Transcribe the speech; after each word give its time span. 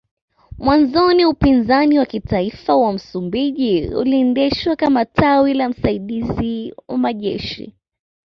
Mwanzoni 0.59 1.25
Upinzani 1.25 1.99
wa 1.99 2.05
Kitaifa 2.05 2.75
wa 2.75 2.93
Msumbiji 2.93 3.87
uliendeshwa 3.87 4.75
kama 4.75 5.05
kama 5.05 5.05
tawi 5.05 5.53
la 5.53 5.69
msaidiziwa 5.69 6.97
majeshi 6.97 7.75